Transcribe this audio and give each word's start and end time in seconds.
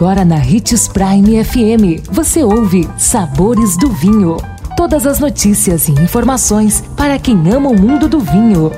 Agora 0.00 0.24
na 0.24 0.36
Ritz 0.36 0.88
Prime 0.88 1.44
FM, 1.44 2.08
você 2.10 2.42
ouve 2.42 2.88
Sabores 2.96 3.76
do 3.76 3.90
Vinho. 3.90 4.38
Todas 4.74 5.06
as 5.06 5.20
notícias 5.20 5.88
e 5.88 5.92
informações 5.92 6.82
para 6.96 7.18
quem 7.18 7.52
ama 7.52 7.68
o 7.68 7.78
mundo 7.78 8.08
do 8.08 8.18
vinho. 8.18 8.72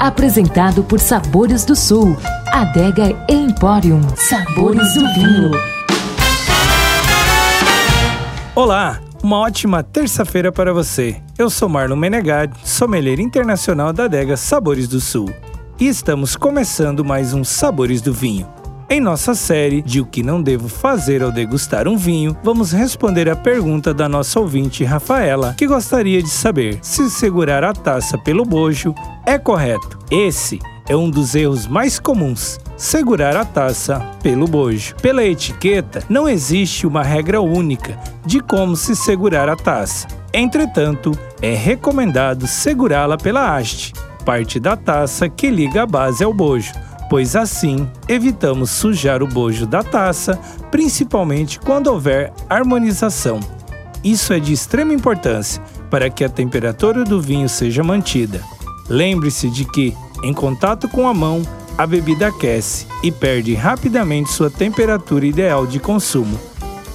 Apresentado 0.00 0.82
por 0.82 0.98
Sabores 0.98 1.64
do 1.64 1.76
Sul, 1.76 2.16
Adega 2.48 3.16
Emporium. 3.28 4.00
Sabores 4.16 4.94
do 4.94 5.14
Vinho. 5.14 5.52
Olá, 8.52 8.98
uma 9.22 9.38
ótima 9.38 9.84
terça-feira 9.84 10.50
para 10.50 10.74
você. 10.74 11.22
Eu 11.38 11.48
sou 11.50 11.68
Marlon 11.68 11.94
Menegade, 11.94 12.58
sommelier 12.64 13.20
internacional 13.20 13.92
da 13.92 14.06
Adega 14.06 14.36
Sabores 14.36 14.88
do 14.88 15.00
Sul. 15.00 15.32
E 15.78 15.86
estamos 15.86 16.34
começando 16.34 17.04
mais 17.04 17.32
um 17.32 17.44
Sabores 17.44 18.02
do 18.02 18.12
Vinho 18.12 18.57
em 18.90 19.00
nossa 19.00 19.34
série 19.34 19.82
de 19.82 20.00
O 20.00 20.06
que 20.06 20.22
não 20.22 20.42
devo 20.42 20.68
fazer 20.68 21.22
ao 21.22 21.30
degustar 21.30 21.86
um 21.86 21.96
vinho, 21.96 22.36
vamos 22.42 22.72
responder 22.72 23.28
a 23.28 23.36
pergunta 23.36 23.92
da 23.92 24.08
nossa 24.08 24.40
ouvinte 24.40 24.84
Rafaela, 24.84 25.54
que 25.56 25.66
gostaria 25.66 26.22
de 26.22 26.30
saber 26.30 26.78
se 26.80 27.10
segurar 27.10 27.62
a 27.64 27.72
taça 27.72 28.16
pelo 28.16 28.44
bojo 28.44 28.94
é 29.26 29.38
correto. 29.38 29.98
Esse 30.10 30.58
é 30.88 30.96
um 30.96 31.10
dos 31.10 31.34
erros 31.34 31.66
mais 31.66 31.98
comuns. 31.98 32.58
Segurar 32.76 33.36
a 33.36 33.44
taça 33.44 33.98
pelo 34.22 34.46
bojo. 34.46 34.94
Pela 35.02 35.24
etiqueta, 35.24 36.02
não 36.08 36.28
existe 36.28 36.86
uma 36.86 37.02
regra 37.02 37.40
única 37.40 37.98
de 38.24 38.40
como 38.40 38.76
se 38.76 38.96
segurar 38.96 39.48
a 39.48 39.56
taça. 39.56 40.06
Entretanto, 40.32 41.12
é 41.42 41.54
recomendado 41.54 42.46
segurá-la 42.46 43.18
pela 43.18 43.54
haste, 43.54 43.92
parte 44.24 44.58
da 44.60 44.76
taça 44.76 45.28
que 45.28 45.50
liga 45.50 45.82
a 45.82 45.86
base 45.86 46.22
ao 46.22 46.32
bojo 46.32 46.72
pois 47.08 47.34
assim 47.34 47.88
evitamos 48.08 48.70
sujar 48.70 49.22
o 49.22 49.26
bojo 49.26 49.66
da 49.66 49.82
taça, 49.82 50.38
principalmente 50.70 51.58
quando 51.60 51.88
houver 51.88 52.32
harmonização. 52.48 53.40
Isso 54.04 54.32
é 54.32 54.38
de 54.38 54.52
extrema 54.52 54.92
importância 54.92 55.62
para 55.90 56.08
que 56.10 56.24
a 56.24 56.28
temperatura 56.28 57.04
do 57.04 57.20
vinho 57.20 57.48
seja 57.48 57.82
mantida. 57.82 58.42
Lembre-se 58.88 59.50
de 59.50 59.64
que, 59.64 59.94
em 60.22 60.32
contato 60.32 60.88
com 60.88 61.08
a 61.08 61.14
mão, 61.14 61.42
a 61.76 61.86
bebida 61.86 62.28
aquece 62.28 62.86
e 63.02 63.10
perde 63.10 63.54
rapidamente 63.54 64.32
sua 64.32 64.50
temperatura 64.50 65.26
ideal 65.26 65.66
de 65.66 65.78
consumo. 65.78 66.38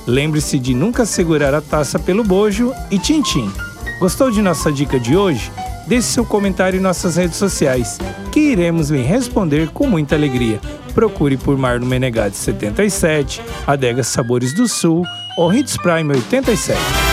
Lembre-se 0.06 0.60
de 0.60 0.74
nunca 0.74 1.06
segurar 1.06 1.54
a 1.54 1.62
taça 1.62 1.98
pelo 1.98 2.24
bojo 2.24 2.74
e 2.92 3.00
tintim. 3.00 3.52
Gostou 4.00 4.30
de 4.30 4.42
nossa 4.42 4.72
dica 4.72 5.00
de 5.00 5.16
hoje? 5.16 5.52
Deixe 5.88 6.08
seu 6.08 6.26
comentário 6.26 6.78
em 6.78 6.82
nossas 6.82 7.16
redes 7.16 7.38
sociais, 7.38 7.98
que 8.32 8.40
iremos 8.40 8.90
lhe 8.90 9.02
responder 9.02 9.70
com 9.70 9.88
muita 9.88 10.16
alegria. 10.16 10.60
Procure 10.94 11.38
por 11.38 11.58
Marno 11.58 11.86
Menegade 11.86 12.36
77, 12.36 13.42
Adega 13.68 14.04
Sabores 14.04 14.54
do 14.56 14.68
Sul 14.68 15.04
ou 15.38 15.54
Hits 15.54 15.78
Prime 15.78 16.14
87 16.14 17.13